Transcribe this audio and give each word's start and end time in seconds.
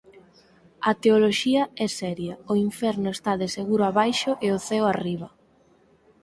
A 0.89 0.91
teoloxía 1.01 1.63
é 1.85 1.87
seria, 1.99 2.33
o 2.51 2.53
inferno 2.67 3.07
está 3.11 3.31
de 3.41 3.47
seguro 3.57 3.83
abaixo– 3.85 4.31
e 4.45 4.47
o 4.55 4.57
ceo 4.67 4.85
arriba. 4.89 5.29